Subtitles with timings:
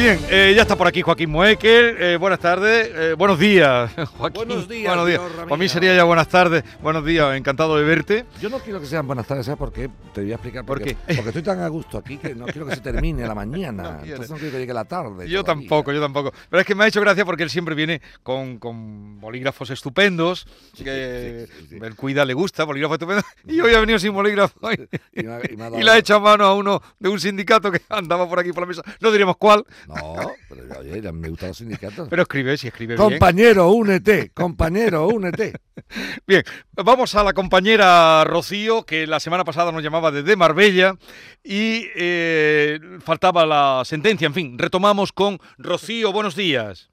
[0.00, 1.94] Bien, eh, ya está por aquí Joaquín Moekel.
[1.98, 4.46] Eh, buenas tardes, eh, buenos días, Joaquín.
[4.46, 5.20] Buenos días, Buenos días.
[5.44, 6.64] Para mí sería ya buenas tardes.
[6.80, 8.24] Buenos días, encantado de verte.
[8.40, 9.90] Yo no quiero que sean buenas tardes, ¿sabes por qué?
[10.14, 10.96] Te voy a explicar ¿Por qué.
[11.06, 11.14] qué?
[11.16, 13.98] Porque estoy tan a gusto aquí que no quiero que se termine la mañana.
[14.00, 14.04] No.
[14.04, 15.28] Entonces no quiero que llegue la tarde.
[15.28, 15.60] Yo todavía.
[15.68, 16.32] tampoco, yo tampoco.
[16.48, 20.46] Pero es que me ha hecho gracia porque él siempre viene con, con bolígrafos estupendos.
[20.82, 21.78] que sí, sí, sí.
[21.82, 23.24] Él cuida, le gusta, bolígrafos estupendos.
[23.46, 24.72] Y hoy ha venido sin bolígrafo.
[24.72, 24.88] Y,
[25.20, 26.80] Y me ha- y me ha y dado- le ha hecho a mano a uno
[26.98, 28.82] de un sindicato que andaba por aquí por la mesa.
[29.00, 32.08] No diremos cuál, No, pero oye, me gustan los sindicatos.
[32.08, 33.10] pero escribe, si escribe bien.
[33.10, 34.30] Compañero, únete.
[34.34, 35.52] Compañero, únete.
[36.26, 36.42] Bien,
[36.74, 40.94] vamos a la compañera Rocío, que la semana pasada nos llamaba desde Marbella
[41.42, 44.26] y eh, faltaba la sentencia.
[44.26, 46.12] En fin, retomamos con Rocío.
[46.12, 46.90] Buenos días.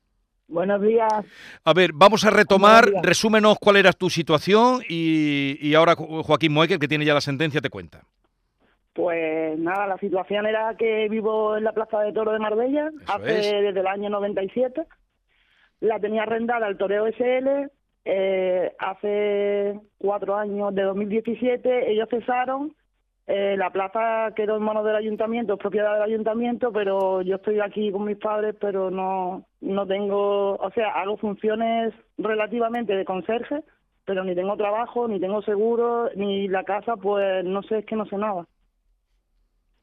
[0.47, 1.11] Buenos días.
[1.65, 2.89] A ver, vamos a retomar.
[3.03, 7.21] Resúmenos cuál era tu situación y, y ahora Jo- Joaquín Moekel, que tiene ya la
[7.21, 8.03] sentencia, te cuenta.
[8.97, 13.13] Pues nada, la situación era que vivo en la Plaza de Toro de Marbella Eso
[13.13, 13.51] hace es.
[13.65, 14.85] desde el año 97.
[15.81, 17.69] La tenía arrendada al Toreo SL.
[18.05, 22.73] eh, hace cuatro años, de 2017, ellos cesaron.
[23.27, 27.59] Eh, la plaza quedó en manos del ayuntamiento, es propiedad del ayuntamiento, pero yo estoy
[27.59, 33.63] aquí con mis padres, pero no, no tengo, o sea, hago funciones relativamente de conserje,
[34.05, 37.95] pero ni tengo trabajo, ni tengo seguro, ni la casa, pues no sé, es que
[37.95, 38.47] no sé nada.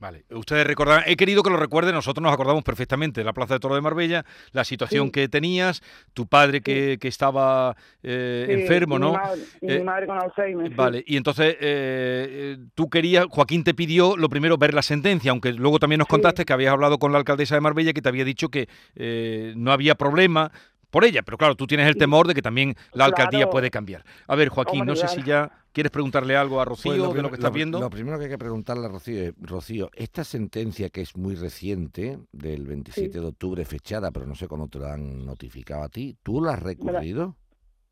[0.05, 3.55] Vale, ustedes recordarán, he querido que lo recuerden, nosotros nos acordamos perfectamente de la Plaza
[3.55, 5.13] de Toro de Marbella, la situación Sí.
[5.13, 5.81] que tenías,
[6.13, 9.13] tu padre que, que estaba eh, Sí, enfermo, y ¿no?
[9.13, 10.69] Mi madre, y Eh, mi madre con Alzheimer.
[10.69, 10.75] sí.
[10.75, 15.31] Vale, y entonces eh, eh, tú querías, Joaquín te pidió lo primero ver la sentencia,
[15.31, 16.11] aunque luego también nos Sí.
[16.11, 19.55] contaste que habías hablado con la alcaldesa de Marbella que te había dicho que eh,
[19.57, 20.53] no había problema
[20.91, 22.01] por ella, pero claro, tú tienes el Sí.
[22.01, 23.51] temor de que también la alcaldía Claro.
[23.53, 24.05] puede cambiar.
[24.29, 27.23] A ver, Joaquín, Hombre, no sé si ya quieres preguntarle algo a Rocío Pues de
[27.23, 27.81] lo que estás viendo.
[27.81, 31.35] Lo primero que hay que preguntarle a Rocío es, Rocío, esta sentencia que es muy
[31.35, 35.89] reciente, del 27 de octubre fechada, pero no sé cuándo te la han notificado a
[35.89, 37.37] ti, ¿tú la has recurrido?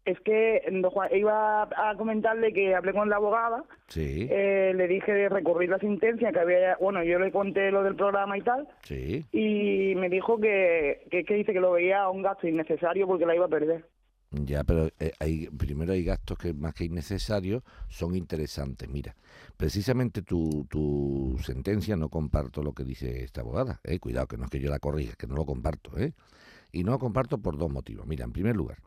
[0.04, 0.62] Es que
[1.12, 5.78] iba a comentarle que hablé con la abogada, Sí, eh, le dije de recurrir la
[5.78, 9.24] sentencia, que había, bueno, yo le conté lo del programa y tal, sí.
[9.32, 13.36] y me dijo que, que, que dice que lo veía un gasto innecesario porque la
[13.36, 13.84] iba a perder.
[14.32, 18.88] Ya, pero eh, hay, primero hay gastos que más que innecesarios son interesantes.
[18.88, 19.14] Mira,
[19.58, 23.80] precisamente tu, tu sentencia no comparto lo que dice esta abogada.
[23.84, 25.98] Eh, cuidado, que no es que yo la corrija, que no lo comparto.
[25.98, 26.14] ¿eh?
[26.72, 28.06] Y no lo comparto por dos motivos.
[28.06, 28.78] Mira, en primer lugar,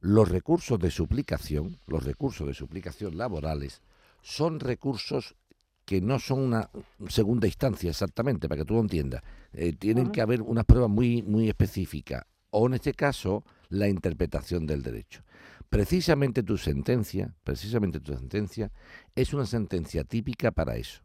[0.00, 3.82] los recursos de suplicación, los recursos de suplicación laborales,
[4.20, 5.36] son recursos
[5.84, 6.70] que no son una
[7.08, 9.22] segunda instancia exactamente, para que tú lo entiendas.
[9.52, 12.24] Eh, tienen que haber unas pruebas muy, muy específicas.
[12.50, 15.22] O en este caso, la interpretación del derecho.
[15.68, 18.72] Precisamente tu sentencia, precisamente tu sentencia,
[19.14, 21.02] es una sentencia típica para eso,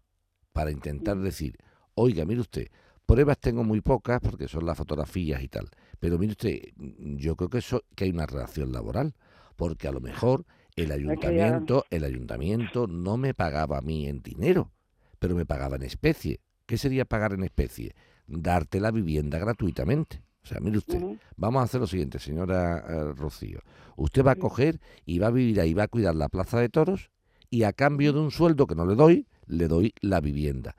[0.54, 1.58] para intentar decir,
[1.96, 2.68] oiga, mire usted,
[3.06, 5.70] pruebas tengo muy pocas porque son las fotografías y tal,
[6.00, 9.16] pero mire usted, mm, yo creo que eso que hay una relación laboral,
[9.58, 10.46] porque a lo mejor
[10.76, 14.72] el ayuntamiento, el ayuntamiento no me pagaba a mí en dinero,
[15.20, 16.40] pero me pagaba en especie.
[16.66, 17.96] ¿Qué sería pagar en especie?
[18.26, 20.22] Darte la vivienda gratuitamente.
[20.44, 21.02] O sea, mire usted.
[21.38, 23.62] Vamos a hacer lo siguiente, señora eh, Rocío.
[23.96, 26.70] Usted va a coger y va a vivir ahí, va a cuidar la plaza de
[26.70, 27.12] toros
[27.50, 30.76] y a cambio de un sueldo que no le doy, le doy la vivienda.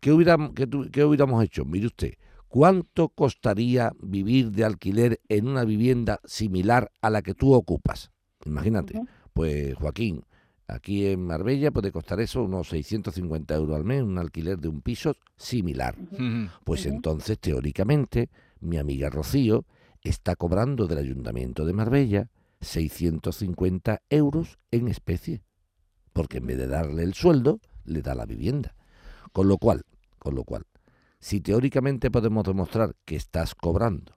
[0.00, 1.64] ¿Qué hubiéramos, qué qué hubiéramos hecho?
[1.64, 2.14] Mire usted,
[2.48, 8.10] ¿cuánto costaría vivir de alquiler en una vivienda similar a la que tú ocupas?
[8.44, 9.00] Imagínate.
[9.32, 10.24] Pues Joaquín,
[10.66, 14.80] aquí en Marbella puede costar eso unos 650 euros al mes, un alquiler de un
[14.80, 15.96] piso similar.
[16.64, 19.64] Pues entonces, teóricamente, mi amiga Rocío
[20.02, 25.42] está cobrando del Ayuntamiento de Marbella 650 euros en especie,
[26.12, 28.74] porque en vez de darle el sueldo, le da la vivienda.
[29.32, 29.82] Con lo cual,
[30.18, 30.66] con lo cual,
[31.18, 34.16] si teóricamente podemos demostrar que estás cobrando,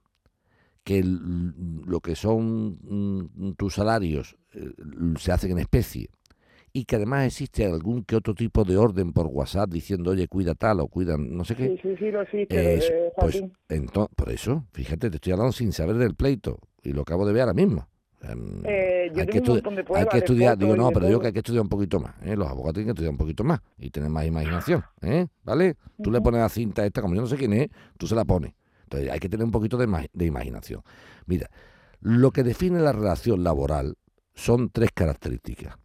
[0.82, 4.72] que lo que son mm, tus salarios eh,
[5.18, 6.10] se hacen en especie,
[6.76, 10.54] y que además existe algún que otro tipo de orden por WhatsApp diciendo, oye, cuida
[10.56, 13.52] tal o cuida no sé qué, Sí, sí, sí, lo existe, es, eh, pues, Joaquín.
[13.68, 17.32] ento- por eso, fíjate, te estoy hablando sin saber del pleito y lo acabo de
[17.32, 17.88] ver ahora mismo.
[18.22, 19.62] Em, Eh, yo hay, que de
[19.94, 22.14] hay que estudiar, digo, no, pero digo que hay que estudiar un poquito más.
[22.24, 22.34] ¿eh?
[22.36, 24.82] Los abogados tienen que estudiar un poquito más y tener más imaginación.
[25.02, 25.26] ¿eh?
[25.44, 25.76] ¿Vale?
[26.02, 27.68] Tú le pones la cinta esta, como yo no sé quién es,
[27.98, 28.52] tú se la pones.
[28.84, 30.82] Entonces hay que tener un poquito de, de imaginación.
[31.26, 31.48] Mira,
[32.00, 33.94] lo que define la relación laboral
[34.34, 35.76] son tres características.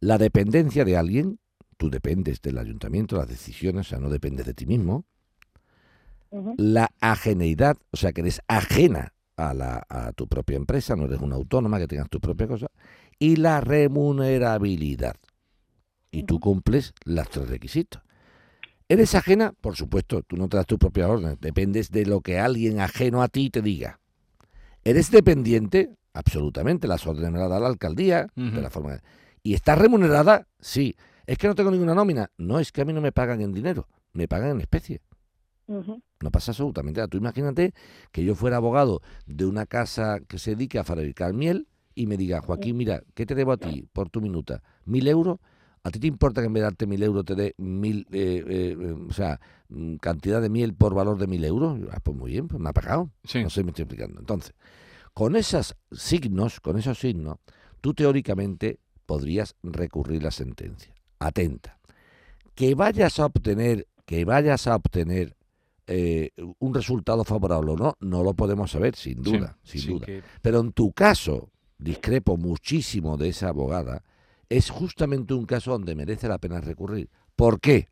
[0.00, 1.38] La dependencia de alguien,
[1.76, 5.04] tú dependes del ayuntamiento, las decisiones, o sea, no dependes de ti mismo.
[6.56, 11.20] La ajeneidad, o sea, que eres ajena a, la, a tu propia empresa, no eres
[11.20, 12.66] una autónoma que tengas tu propia cosa.
[13.18, 15.16] Y la remunerabilidad.
[16.10, 18.02] y tú cumples los tres requisitos.
[18.88, 19.52] ¿Eres ajena?
[19.60, 23.22] Por supuesto, tú no te das tus propias órdenes, dependes de lo que alguien ajeno
[23.22, 24.00] a ti te diga.
[24.84, 25.96] ¿Eres dependiente?
[26.14, 29.00] Absolutamente, las órdenes me las da la alcaldía, de la forma
[29.46, 30.48] ¿Y estás remunerada?
[30.58, 30.96] Sí.
[31.24, 32.32] ¿Es que no tengo ninguna nómina?
[32.36, 35.02] No, es que a mí no me pagan en dinero, me pagan en especie.
[35.68, 37.06] No pasa absolutamente nada.
[37.06, 37.72] Tú imagínate
[38.10, 42.16] que yo fuera abogado de una casa que se dedique a fabricar miel y me
[42.16, 44.64] diga, Joaquín, mira, ¿qué te debo a ti por tu minuta?
[44.84, 45.38] ¿Mil euros?
[45.84, 48.42] ¿A ti te importa que en vez de darte mil euros te dé mil, eh,
[48.48, 51.78] eh, eh, o sea, mm, cantidad de miel por valor de mil euros?
[51.92, 53.12] Ah, pues muy bien, pues me ha pagado.
[53.22, 53.44] Sí.
[53.44, 54.18] No sé, me estoy explicando.
[54.18, 54.54] Entonces,
[55.14, 57.36] con esos signos, con esos signos,
[57.80, 60.92] tú teóricamente podrías recurrir la sentencia.
[61.18, 61.78] Atenta.
[62.54, 65.36] Que vayas a obtener, que vayas a obtener
[65.86, 69.88] eh, un resultado favorable o no, no lo podemos saber, sin Sí, duda, sin sí,
[69.88, 70.06] duda.
[70.06, 74.02] que- Pero en tu caso, discrepo muchísimo de esa abogada,
[74.48, 77.08] es justamente un caso donde merece la pena recurrir.
[77.36, 77.88] ¿Por qué?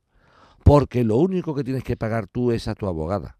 [0.64, 3.36] Porque lo único que tienes que pagar tú es a tu abogada.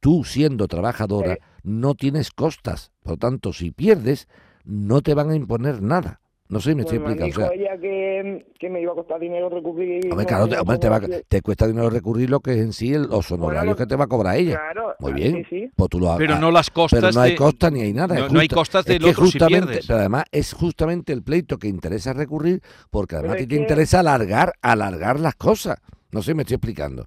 [0.00, 2.90] Tú, siendo trabajadora, no tienes costas.
[3.02, 4.28] Por lo tanto, si pierdes,
[4.64, 6.20] no te van a imponer nada.
[6.52, 7.48] No sé si me estoy Bueno, me explicando.
[7.48, 10.04] O dijo sea, ella que, que me iba a costar dinero recurrir.
[10.10, 12.72] hombre, no claro, hombre, te, va- como- te cuesta dinero recurrir lo que es en
[12.74, 14.56] sí el- los honorarios que te va a cobrar ella.
[14.56, 15.32] Claro, Muy ah, bien.
[15.36, 15.70] Sí, sí.
[15.74, 18.28] Pues tú lo Pero no las costas pero no hay de- costas ni hay nada.
[18.28, 19.86] no- hay costas otro si justamente, pierdes.
[19.86, 22.60] Pero además es justamente el pleito que interesa recurrir
[22.90, 25.78] porque además a ti te que- interesa alargar, alargar las cosas.
[26.10, 27.06] No sé si me estoy explicando.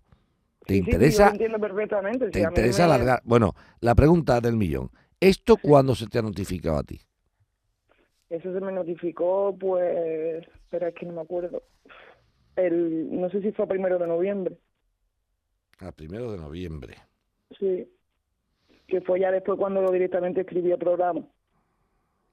[0.66, 2.30] Te Sí, sí, interesa, lo entiendo perfectamente.
[2.32, 3.22] te interesa me- alargar.
[3.24, 4.90] Bueno, la pregunta del millón.
[5.20, 7.00] ¿Esto cuándo se te ha notificado a ti?
[8.30, 10.48] Eso se me notificó, pues.
[10.48, 11.64] Espera, es que no me acuerdo.
[12.56, 14.58] El, no sé si fue a primero de noviembre.
[15.80, 16.96] Al primero de noviembre.
[17.60, 17.88] Sí.
[18.88, 21.22] Que fue ya después cuando directamente escribí el programa.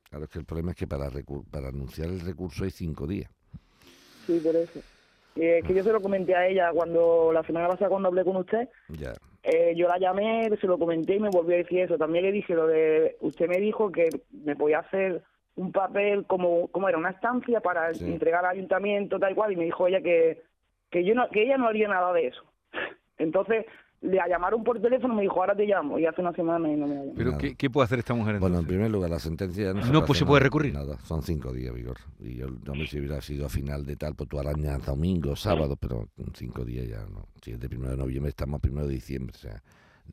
[0.09, 1.11] Claro, es que el problema es que para,
[1.50, 3.31] para anunciar el recurso hay cinco días.
[4.27, 4.81] Sí, por eso.
[5.35, 8.25] Y es que yo se lo comenté a ella cuando la semana pasada cuando hablé
[8.25, 8.69] con usted.
[8.89, 9.12] Ya.
[9.43, 11.99] Eh, yo la llamé, se lo comenté y me volvió a decir eso.
[11.99, 15.23] También le dije lo de, usted me dijo que me podía hacer
[15.57, 18.05] un papel como, como era una estancia para Sí.
[18.07, 20.43] entregar al ayuntamiento, tal cual, y me dijo ella que,
[20.91, 22.43] que yo no, que ella no haría nada de eso.
[23.19, 23.67] Entonces
[24.01, 26.89] le llamaron por teléfono, me dijo ahora te llamo, y hace una semana y no
[26.89, 27.13] me llamó.
[27.17, 27.39] Pero.
[27.39, 28.69] ¿qué, qué puede hacer esta mujer Bueno, en entonces?
[28.69, 30.75] primer lugar, la sentencia no se, No, puede pues se puede nada, recurrir.
[30.75, 31.99] Nada, son cinco días, Vigor.
[32.19, 35.37] Y yo no me si hubiera sido a final de tal, pues tú arañas domingo,
[35.37, 37.27] sábado, pero cinco días ya no.
[37.43, 39.33] Si es de primero de noviembre, estamos a primero de diciembre.
[39.37, 39.63] O sea,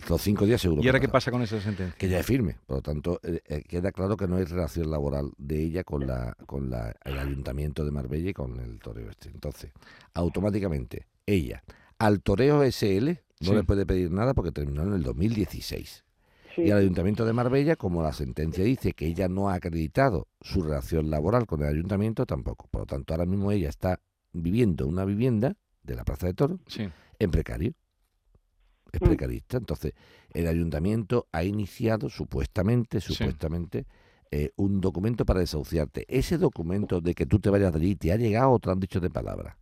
[0.07, 0.79] los cinco días seguro.
[0.81, 1.31] ¿Y que ahora qué pasa.
[1.31, 1.95] con esa sentencia?
[1.97, 2.57] que ya es firme.
[2.65, 6.07] Por lo tanto, eh, eh, queda claro que no hay relación laboral de ella con
[6.07, 9.29] la con la, el ayuntamiento de Marbella y con el toreo este.
[9.29, 9.71] Entonces,
[10.13, 11.63] automáticamente, ella
[11.97, 13.09] al toreo SL
[13.41, 13.55] no Sí.
[13.55, 16.03] le puede pedir nada porque terminó en el 2016.
[16.55, 20.27] Sí, Y al ayuntamiento de Marbella, como la sentencia dice que ella no ha acreditado
[20.41, 22.67] su relación laboral con el ayuntamiento, tampoco.
[22.71, 23.99] Por lo tanto, ahora mismo ella está
[24.33, 26.89] viviendo una vivienda de la Plaza de Toros Sí.
[27.19, 27.73] en precario.
[28.91, 29.05] Es Mm.
[29.05, 29.57] precarista.
[29.57, 29.93] Entonces,
[30.33, 33.13] el ayuntamiento ha iniciado supuestamente, Sí.
[33.13, 33.85] supuestamente,
[34.31, 36.05] eh, un documento para desahuciarte.
[36.07, 38.79] Ese documento de que tú te vayas de allí, ¿te ha llegado o te han
[38.79, 39.57] dicho de palabra?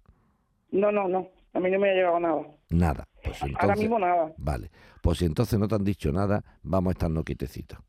[0.72, 2.42] No, no, no, a mí no me ha llegado nada.
[2.70, 3.08] Nada.
[3.24, 4.34] Pues Ahora mismo nada.
[4.38, 4.70] Vale.
[5.02, 7.80] Pues si entonces no te han dicho nada, vamos a estarnos quietecitos.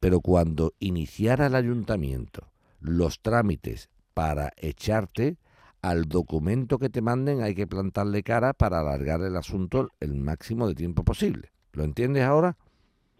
[0.00, 5.36] Pero cuando iniciara el ayuntamiento los trámites para echarte,
[5.82, 10.68] al documento que te manden hay que plantarle cara para alargar el asunto el máximo
[10.68, 11.50] de tiempo posible.
[11.72, 12.56] ¿Lo entiendes ahora?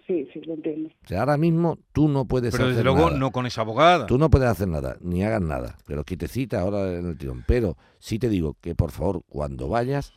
[0.07, 0.89] Sí, sí, lo entiendo.
[1.05, 3.19] O sea, ahora mismo tú no puedes Pero desde hacer luego nada.
[3.19, 4.07] no con esa abogada.
[4.07, 7.45] Tú no puedes hacer nada, ni hagas nada, pero quitecita ahora en el tirón.
[7.47, 10.13] Pero sí te digo que por favor, cuando vayas,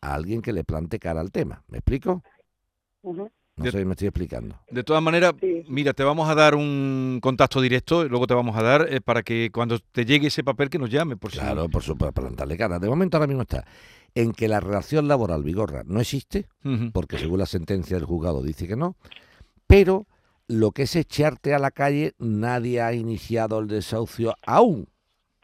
[0.00, 1.62] a alguien que le plante cara al tema.
[1.68, 2.22] ¿Me explico?
[3.02, 3.30] Ujú.
[3.60, 4.58] No Yo- sé si me estoy explicando.
[4.70, 5.64] De todas maneras, Sí.
[5.68, 9.22] mira, te vamos a dar un contacto directo, luego te vamos a dar eh, para
[9.22, 12.26] que cuando te llegue ese papel que nos llame, por si- Claro, por supuesto, para
[12.26, 12.78] plantarle cara.
[12.78, 13.64] De momento ahora mismo está
[14.14, 16.46] en que la relación laboral vigorra no existe,
[16.92, 18.96] porque según la sentencia del juzgado dice que no,
[19.66, 20.06] pero
[20.48, 24.88] lo que es echarte a la calle, nadie ha iniciado el desahucio aún.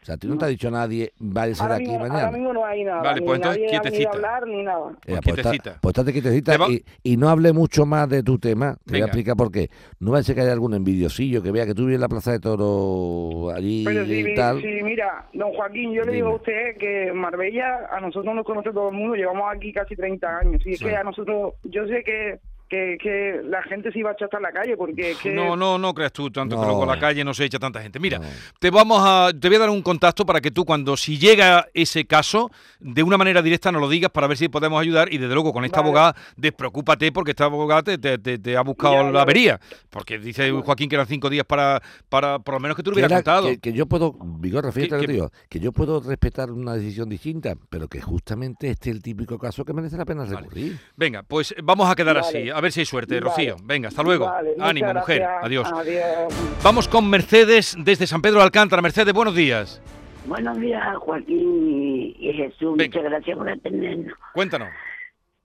[0.07, 2.13] O sea, a ti no te ha dicho nadie, váyase de Ahora aquí mismo, ahora
[2.13, 2.31] mañana.
[2.31, 3.01] mismo no hay nada.
[3.01, 4.09] Vale, ni pues entonces, nadie ha venido quietecita.
[4.09, 4.89] a hablar ni nada.
[4.89, 5.77] Eh, Pues pues, quietecita.
[5.81, 8.75] pues estate quietecita Te va- y, y no hable mucho más de tu tema.
[8.75, 9.05] Te voy Venga.
[9.05, 9.69] a explicar por qué.
[9.99, 12.07] No va a ser que haya algún envidiosillo que vea que tú vives en la
[12.07, 14.61] Plaza de Toro allí Pero y tal.
[14.61, 18.71] sí, mira, don Joaquín, yo le digo a usted que Marbella a nosotros nos conoce
[18.71, 20.61] todo el mundo, llevamos aquí casi 30 años.
[20.65, 20.85] Y es Sí.
[20.85, 24.39] que a nosotros, yo sé que que, que la gente se iba a echar hasta
[24.39, 25.31] la calle, porque que...
[25.31, 26.67] No, no, no creas tú tanto que No.
[26.67, 27.99] luego a la calle no se echa tanta gente.
[27.99, 28.25] Mira, No.
[28.59, 31.67] te vamos a, te voy a dar un contacto para que tú cuando si llega
[31.73, 35.17] ese caso de una manera directa nos lo digas para ver si podemos ayudar y
[35.17, 35.89] desde luego con esta Vale.
[35.89, 39.59] abogada despreocúpate porque esta abogada te, te- te- te ha buscado Ya, la avería
[39.89, 42.95] porque dice Joaquín que eran cinco días para, para por lo menos que tú lo
[42.95, 43.47] Que, hubieras era- contado.
[43.49, 46.73] que- que yo puedo, Vigorra, fíjate Que- que que- digo, que yo puedo respetar una
[46.75, 50.77] decisión distinta, pero que justamente este es el típico caso que merece la pena recurrir.
[50.95, 52.27] Venga, pues vamos a quedar Vale.
[52.27, 53.21] así, a ver si hay suerte, Vale.
[53.29, 53.55] Rocío.
[53.63, 54.25] Venga, hasta luego.
[54.25, 55.23] Vale, Ánimo, mujer.
[55.43, 55.71] Adiós.
[55.71, 56.33] Adiós.
[56.63, 58.81] Vamos con Mercedes desde San Pedro de Alcántara.
[58.81, 59.79] Mercedes, buenos días.
[60.25, 62.75] Buenos días, Joaquín y, Jesús.
[62.75, 62.85] Venga.
[62.97, 64.13] Muchas gracias por atendernos.
[64.33, 64.69] Cuéntanos.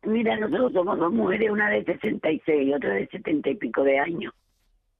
[0.04, 3.98] Mira, nosotros somos dos mujeres, una de 66 y otra de 70 y pico de
[3.98, 4.32] años,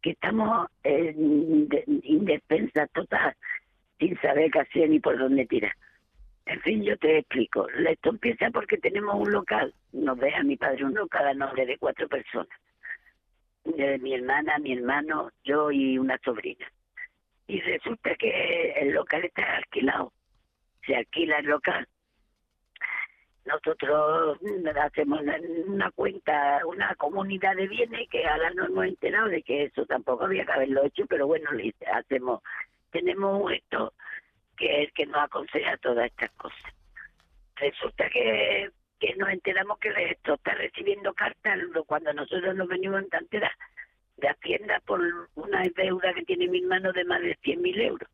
[0.03, 3.35] que estamos en de- indefensas total,
[3.99, 5.73] sin saber qué hacer ni por dónde tirar.
[6.47, 7.69] En fin, yo te explico.
[7.69, 11.79] Esto empieza porque tenemos un local, nos deja mi padre un local a nombre de
[11.79, 12.59] cuatro personas.
[13.65, 16.67] De mi hermana, mi hermano, yo y una sobrina.
[17.47, 20.13] Y resulta que el local está alquilado.
[20.85, 21.87] Se alquila el local
[23.45, 25.21] nosotros mm, hacemos
[25.67, 30.25] una, cuenta, una comunidad de bienes que ahora no hemos enterado de que eso tampoco
[30.25, 31.51] había que haberlo hecho, pero bueno,
[31.93, 32.41] hacemos,
[32.91, 33.93] tenemos un gestor
[34.57, 36.75] que es el que nos aconseja todas estas cosas.
[37.57, 43.03] Resulta que, que nos enteramos que el gestor está recibiendo cartas cuando nosotros nos venimos
[43.13, 43.53] a enterar
[44.17, 45.01] de Hacienda por
[45.35, 48.09] una deuda que tiene mi hermano de más de 100.000 euros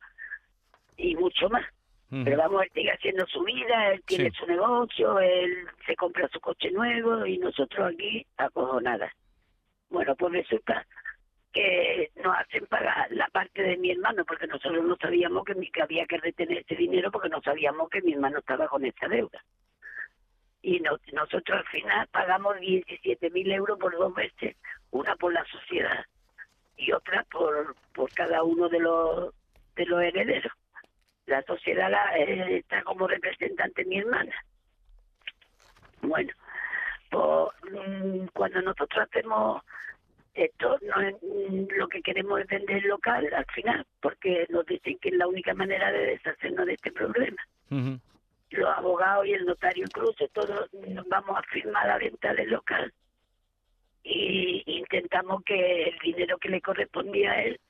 [0.97, 1.64] y mucho más.
[2.11, 4.37] Pero vamos, él sigue haciendo su vida, él tiene Sí.
[4.38, 9.12] su negocio, él se compra su coche nuevo y nosotros aquí acojonadas.
[9.90, 10.87] Bueno, pues resulta
[11.52, 15.83] que nos hacen pagar la parte de mi hermano porque nosotros no sabíamos que, que
[15.83, 19.43] había que retener ese dinero porque no sabíamos que mi hermano estaba con esta deuda.
[20.62, 24.57] Y no- nosotros al final pagamos 17.000 euros por dos veces,
[24.90, 26.05] una por la sociedad
[26.76, 29.35] y otra por, por cada uno de los,
[29.76, 30.52] de los herederos
[31.26, 34.35] la sociedad la- eh, está como representante mi hermana.
[36.00, 36.33] Bueno,
[37.11, 39.62] pues mm, cuando nosotros hacemos
[40.38, 41.16] esto, no es-
[41.76, 45.26] lo que queremos es vender el local al final, porque nos dicen que es la
[45.26, 47.42] única manera de deshacernos de este problema.
[48.50, 52.92] Los abogados y el notario incluso, todos nos vamos a firmar la venta del local
[54.02, 57.61] y intentamos que el dinero que le correspondía a él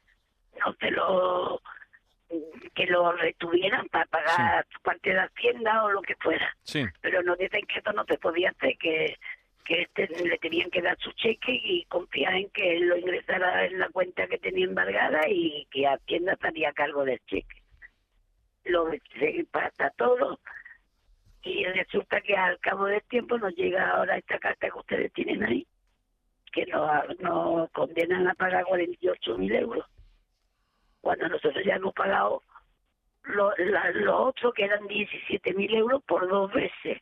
[0.65, 1.61] no se lo
[2.75, 6.85] que lo retuvieran para pagar su parte de hacienda o lo que fuera Sí.
[7.01, 9.17] pero nos dicen que esto no se podía hacer que
[9.65, 13.67] que este le tenían que dar su cheque y confiar en que él lo ingresara
[13.67, 17.63] en la cuenta que tenía embargada y que Hacienda estaría a cargo del cheque.
[18.65, 20.41] Lo se pasa todo
[21.43, 25.43] y resulta que al cabo del tiempo nos llega ahora esta carta que ustedes tienen
[25.45, 25.67] ahí
[26.53, 29.87] que nos, nos condenan a pagar 48 mil euros
[31.01, 32.43] cuando nosotros ya hemos pagado
[33.25, 37.01] lo, la- lo otro que eran 17 mil euros por dos veces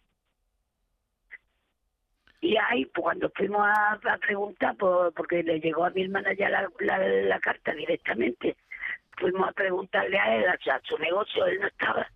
[2.40, 6.32] y ahí pues, cuando fuimos a, a preguntar por, porque le llegó a mi hermana
[6.34, 8.56] ya la, la, la carta directamente
[9.16, 12.06] fuimos a preguntarle a él a, a su negocio él no estaba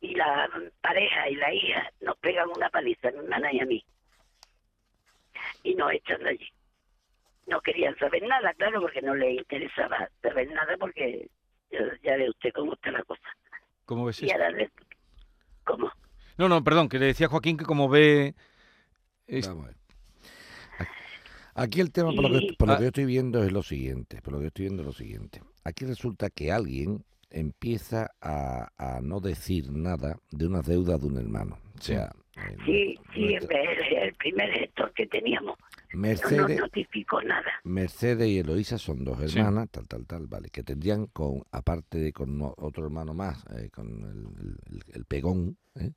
[0.00, 0.48] y la
[0.80, 3.84] pareja y la hija nos pegan una paliza mi hermana y a mí
[5.62, 6.52] y nos echan de allí
[7.48, 11.28] no querían saber nada, claro, porque no les interesaba saber nada, porque
[12.02, 13.22] ya, ve usted cómo está la cosa.
[13.86, 14.34] ¿Cómo ves Y eso?
[14.34, 14.68] ahora,
[15.64, 15.90] ¿cómo?
[16.36, 18.34] No, no, perdón, que le decía a Joaquín que como ve...
[19.28, 19.76] es- Vamos a ver.
[21.54, 22.76] Aquí el tema, por lo, que, por lo Ah.
[22.78, 24.22] que yo estoy viendo, es lo siguiente.
[24.22, 25.42] Por lo que yo estoy viendo es lo siguiente.
[25.64, 31.18] Aquí resulta que alguien empieza a, a no decir nada de una deuda de un
[31.18, 31.58] hermano.
[31.76, 31.94] O Sí.
[31.94, 35.56] sea, eh, Sí, sí, en nuestra- vez el, el primer gestor que teníamos
[35.92, 37.50] no Mercedes, notificó nada.
[37.64, 39.38] Mercedes y Eloísa son dos Sí.
[39.38, 43.68] hermanas, tal, tal, tal, vale, que tendrían con, aparte de con otro hermano más, eh,
[43.70, 45.90] con el, el- el pegón, ¿eh?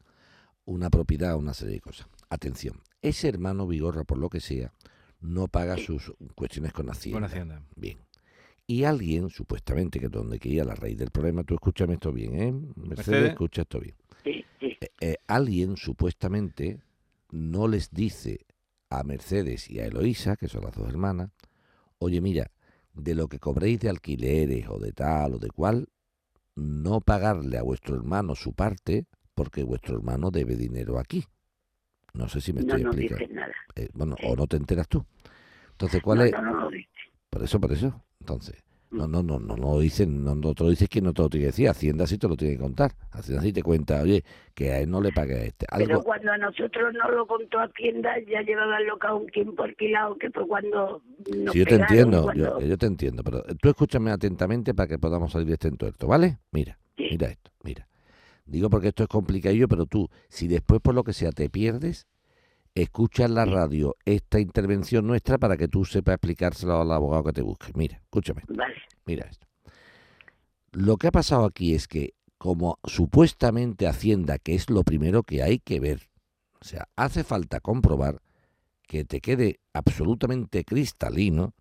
[0.65, 2.07] una propiedad, una serie de cosas.
[2.31, 4.71] Atención, ese hermano Vigorra, por lo que sea,
[5.19, 7.17] no paga sus cuestiones con Hacienda.
[7.19, 7.61] Con Hacienda.
[7.75, 7.97] Bien.
[8.65, 12.35] Y alguien, supuestamente, que es donde quería la raíz del problema, tú escúchame esto bien,
[12.35, 12.53] ¿eh?
[12.53, 13.29] Mercedes, Mercedes.
[13.31, 13.95] escucha esto bien.
[14.23, 14.77] Sí, sí.
[14.79, 16.79] Eh, eh, alguien supuestamente
[17.31, 18.45] no les dice
[18.89, 21.31] a Mercedes y a Eloísa, que son las dos hermanas,
[21.99, 22.49] oye, mira,
[22.93, 25.89] de lo que cobréis de alquileres o de tal o de cual,
[26.55, 31.25] no pagarle a vuestro hermano su parte porque vuestro hermano debe dinero aquí.
[32.13, 33.35] No sé si me No estoy nos explicando.
[33.35, 33.53] nada.
[33.75, 35.05] Eh, bueno, o no te enteras tú.
[35.71, 36.31] Entonces, ¿cuál no, es?
[36.33, 36.91] no, no nos dicen.
[37.29, 38.03] Por eso, por eso.
[38.19, 41.21] Entonces, No, no, no, no, no dicen, no, no te lo dices que no te
[41.21, 41.69] lo tiene que decir.
[41.69, 42.91] Hacienda sí te lo tiene que contar.
[43.11, 44.21] Hacienda sí te cuenta, oye,
[44.53, 45.65] que a él no le pague a este.
[45.77, 50.17] Pero cuando a nosotros no lo contó Hacienda, ya llevaba el local un tiempo alquilado,
[50.17, 53.69] que fue cuando nos Sí, yo te entiendo, cuando- yo, yo te entiendo, pero tú
[53.69, 56.39] escúchame atentamente para que podamos salir de este entuerto, ¿vale?
[56.51, 57.07] Mira, Sí.
[57.11, 57.87] mira esto, mira.
[58.45, 62.07] Digo porque esto es complicadillo, pero tú, si después por lo que sea te pierdes,
[62.75, 67.33] escucha en la radio esta intervención nuestra para que tú sepas explicárselo al abogado que
[67.33, 67.71] te busque.
[67.75, 69.47] Mira, escúchame, Vale, mira esto.
[70.71, 75.43] Lo que ha pasado aquí es que como supuestamente Hacienda, que es lo primero que
[75.43, 76.09] hay que ver,
[76.59, 78.21] o sea, hace falta comprobar
[78.87, 81.53] que te quede absolutamente cristalino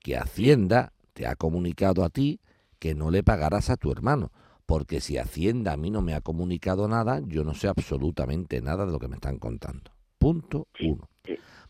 [0.00, 2.40] que Hacienda te ha comunicado a ti
[2.78, 4.30] que no le pagarás a tu hermano.
[4.68, 8.84] Porque si Hacienda a mí no me ha comunicado nada, yo no sé absolutamente nada
[8.84, 9.92] de lo que me están contando.
[10.18, 11.08] Punto uno.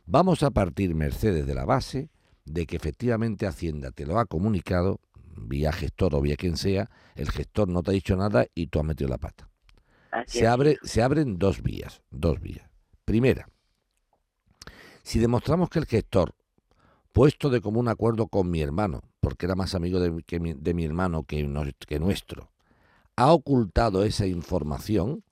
[0.05, 2.11] Vamos a partir, Mercedes, de la base
[2.45, 4.99] de que efectivamente Hacienda te lo ha comunicado,
[5.37, 8.81] vía gestor o vía quien sea, el gestor no te ha dicho nada y tú
[8.81, 9.49] has metido la pata.
[10.27, 12.69] Se, abre, se abren dos vías, dos vías.
[13.05, 13.49] Primera,
[15.05, 16.35] si demostramos que el gestor,
[17.13, 20.55] puesto de común acuerdo con mi hermano, porque era más amigo de, mi- que mi,
[20.55, 21.47] de mi hermano que
[22.01, 22.51] nuestro,
[23.19, 25.25] ha ocultado esa información,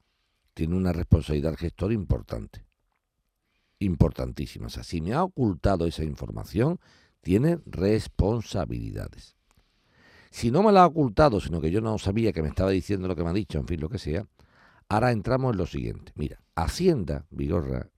[0.55, 2.67] tiene una responsabilidad el gestor importante.
[3.79, 4.67] Importantísima.
[4.67, 6.81] O sea, si me ha ocultado esa información,
[7.21, 9.37] tiene responsabilidades.
[10.33, 13.07] Si no me la ha ocultado, sino que yo no sabía que me estaba diciendo
[13.07, 14.27] lo que me ha dicho, en fin, lo que sea,
[14.89, 16.11] ahora entramos en lo siguiente.
[16.17, 17.89] Mira, Hacienda, Vigorra,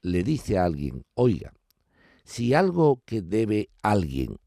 [0.00, 1.52] le dice a alguien, oiga,
[2.24, 4.38] si algo que debe alguien,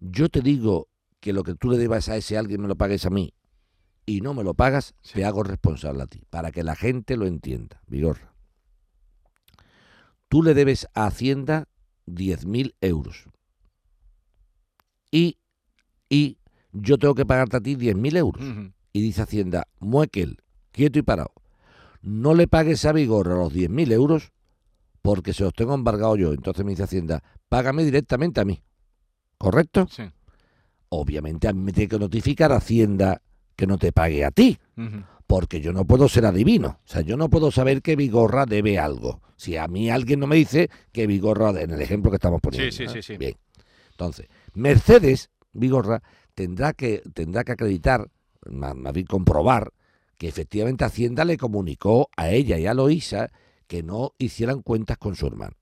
[0.00, 0.88] yo te digo
[1.20, 3.34] que lo que tú le debas a ese alguien me lo pagues a mí
[4.08, 5.14] y no me lo pagas, Sí.
[5.14, 8.32] te hago responsable a ti, para que la gente lo entienda, Vigorra.
[10.28, 11.68] Tú le debes a Hacienda
[12.06, 13.24] 10.000 euros
[15.10, 15.38] y,
[16.08, 16.38] y
[16.72, 18.42] yo tengo que pagarte a ti 10.000 euros.
[18.92, 20.38] Y dice Hacienda, muequel,
[20.72, 21.32] quieto y parado.
[22.02, 24.32] No le pagues a Vigorra los 10.000 euros
[25.02, 26.32] porque se los tengo embargado yo.
[26.32, 28.62] Entonces me dice Hacienda, págame directamente a mí.
[29.38, 29.86] ¿Correcto?
[29.90, 30.04] Sí.
[30.90, 33.22] Obviamente a mí me tiene que notificar Hacienda
[33.58, 34.56] que no te pague a ti,
[35.26, 36.78] porque yo no puedo ser adivino.
[36.84, 39.20] O sea, yo no puedo saber que Vigorra debe algo.
[39.36, 42.70] Si a mí alguien no me dice que Vigorra, en el ejemplo que estamos poniendo.
[42.70, 42.88] sí, ¿eh?
[42.88, 43.16] sí, sí.
[43.16, 43.34] Bien.
[43.90, 48.08] Entonces, Mercedes, Vigorra, tendrá que, tendrá que acreditar,
[48.48, 49.72] más, más bien comprobar,
[50.16, 53.28] que efectivamente Hacienda le comunicó a ella y a Loisa
[53.66, 55.56] que no hicieran cuentas con su hermano.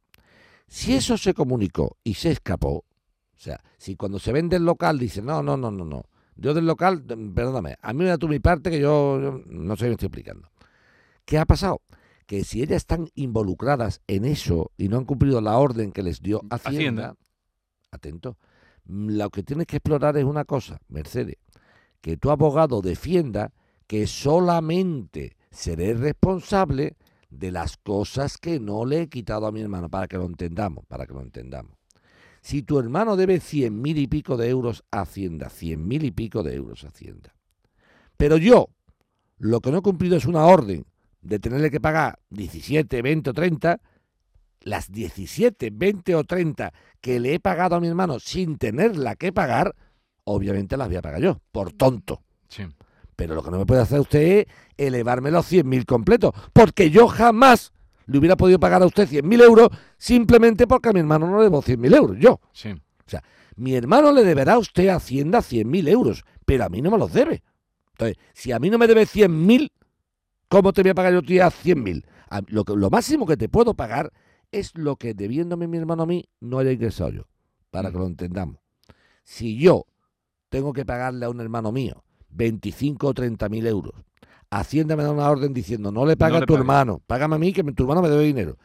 [0.68, 4.98] Si eso se comunicó y se escapó, o sea, si cuando se vende el local
[4.98, 6.04] dice, no, no, no, no, no,
[6.36, 9.42] yo del local, mm, perdóname, a mí me da tú mi parte que yo, yo
[9.46, 10.50] no sé me estoy explicando.
[11.24, 11.80] ¿Qué ha pasado?
[12.26, 16.20] Que si ellas están involucradas en eso y no han cumplido la orden que les
[16.20, 17.16] dio Hacienda, Hacienda.
[17.90, 18.36] atento,
[18.84, 21.36] mm, lo que tienes que explorar es una cosa, Mercedes,
[22.00, 23.52] que tu abogado defienda
[23.86, 26.96] que solamente seré responsable
[27.30, 30.84] de las cosas que no le he quitado a mi hermano, para que lo entendamos,
[30.86, 31.76] para que lo entendamos.
[32.46, 36.12] Si tu hermano debe cien mil y pico de euros a Hacienda, cien mil y
[36.12, 37.34] pico de euros a Hacienda,
[38.16, 38.68] pero yo
[39.36, 40.86] lo que no he cumplido es una orden
[41.22, 43.80] de tenerle que pagar 17, 20 o 30,
[44.60, 49.32] las 17, 20 o 30 que le he pagado a mi hermano sin tenerla que
[49.32, 49.74] pagar,
[50.22, 52.22] obviamente las voy a pagar yo, por tonto.
[52.48, 52.62] Sí.
[53.16, 57.08] Pero lo que no me puede hacer usted es elevarme los 100.000 completos, porque yo
[57.08, 57.72] jamás
[58.06, 61.44] le hubiera podido pagar a usted 100.000 euros simplemente porque a mi hermano no le
[61.44, 62.16] debo 100.000 euros.
[62.18, 62.70] Yo, Sí.
[63.56, 66.98] mi hermano le deberá a usted a Hacienda 100.000 euros, pero a mí no me
[66.98, 67.42] los debe.
[67.92, 69.70] Entonces, si a mí no me debe 100.000,
[70.48, 72.04] ¿cómo te voy a pagar yo a ti a 100.000?
[72.28, 74.12] A- Lo, que- lo máximo que te puedo pagar
[74.52, 77.22] es lo que debiéndome mi hermano a mí no haya ingresado yo,
[77.70, 78.04] para que Ujú.
[78.04, 78.56] lo entendamos.
[79.24, 79.86] Si yo
[80.50, 83.94] tengo que pagarle a un hermano mío 25 o 30 mil euros,
[84.50, 86.60] Hacienda me da una orden diciendo no le paga No a le tu pague.
[86.62, 88.56] hermano, págame a mí que tu hermano me debe dinero.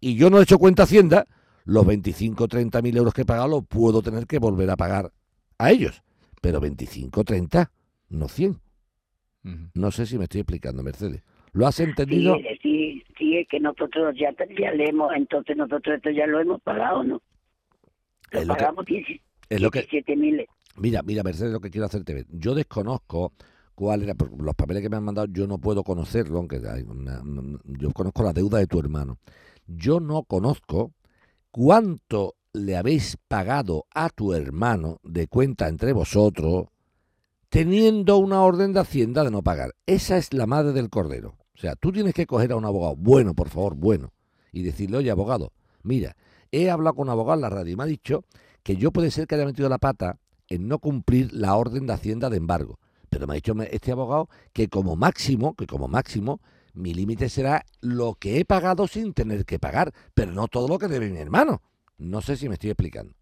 [0.00, 1.26] Y yo no he hecho cuenta a Hacienda,
[1.64, 4.76] los 25 o 30 mil euros que he pagado los puedo tener que volver a
[4.76, 5.12] pagar
[5.58, 6.02] a ellos.
[6.40, 7.70] Pero 25 o 30,
[8.08, 8.60] no 100.
[9.44, 9.54] Ujú.
[9.74, 11.22] No sé si me estoy explicando, Mercedes.
[11.52, 12.36] ¿Lo has entendido?
[12.62, 16.60] sí, sí, es que nosotros ya, ya le hemos, entonces nosotros esto ya lo hemos
[16.62, 17.20] pagado, ¿no?
[18.30, 20.46] Lo Es lo que- pagamos 17 Es lo que, 17.000.
[20.76, 22.26] Mira, mira, Mercedes, lo que quiero hacerte ver.
[22.30, 23.32] Yo desconozco
[23.74, 27.22] cuál era, los papeles que me han mandado, yo no puedo conocerlo, aunque hay una-
[27.64, 29.18] yo conozco la deuda de tu hermano.
[29.66, 30.92] Yo no conozco
[31.50, 36.66] cuánto le habéis pagado a tu hermano de cuenta entre vosotros,
[37.48, 39.74] teniendo una orden de Hacienda de no pagar.
[39.86, 41.36] Esa es la madre del cordero.
[41.54, 44.12] O sea, tú tienes que coger a un abogado, bueno, por favor, bueno,
[44.52, 45.52] y decirle, oye, abogado,
[45.82, 46.16] mira,
[46.52, 48.24] he hablado con un abogado en la radio y me ha dicho
[48.62, 51.92] que yo puede ser que haya metido la pata en no cumplir la orden de
[51.92, 52.78] Hacienda de embargo.
[53.10, 56.40] Pero me ha dicho este abogado que como máximo, que como máximo,
[56.72, 60.78] mi límite será lo que he pagado sin tener que pagar, pero no todo lo
[60.78, 61.60] que debe mi hermano.
[61.98, 63.12] No sé si me estoy explicando.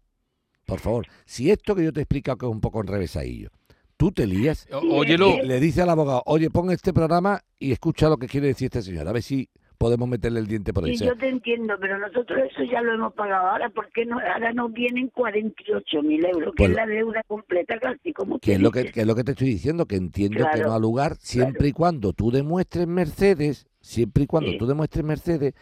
[0.65, 3.49] Por favor, si esto que yo te he explicado que es un poco enrevesadillo,
[3.97, 8.17] tú te lías, Óyelo, le dice al abogado, oye, pon este programa y escucha lo
[8.17, 10.95] que quiere decir este señor, a ver si podemos meterle el diente por ahí.
[10.97, 13.47] Sí, yo te entiendo, pero nosotros eso ya lo hemos pagado.
[13.47, 14.19] Ahora, ¿por qué no?
[14.19, 18.53] Ahora nos vienen 48 mil euros, que Pues- es la deuda completa casi, como Que
[18.55, 20.73] es, lo que, que es lo que te estoy diciendo, que entiendo que Claro, no
[20.75, 24.57] ha lugar siempre y cuando tú demuestres, Mercedes, siempre y cuando Sí.
[24.57, 25.53] tú demuestres, Mercedes,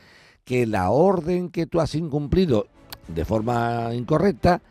[0.44, 2.66] que la orden que tú has incumplido
[3.08, 4.62] de forma incorrecta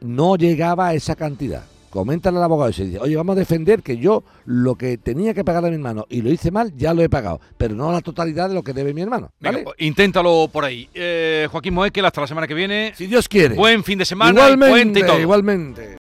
[0.00, 1.64] no llegaba a esa cantidad.
[1.94, 5.32] Coméntale al abogado y se dice, oye, vamos a defender que yo lo que tenía
[5.32, 7.92] que pagar a mi hermano y lo hice mal, ya lo he pagado, pero no
[7.92, 9.30] la totalidad de lo que debe mi hermano.
[9.38, 9.62] venga, ¿vale?
[9.62, 10.88] pues, inténtalo por ahí.
[10.92, 12.94] Eh, Joaquín Moekel, hasta la semana que viene.
[12.96, 13.54] Si Dios quiere.
[13.54, 15.20] Buen fin de semana, y puente y igualmente, todo.
[15.20, 15.88] igualmente.